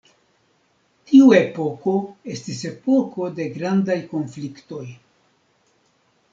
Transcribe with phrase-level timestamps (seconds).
[1.11, 1.93] Tiu epoko
[2.37, 4.85] estis epoko de grandaj konfliktoj.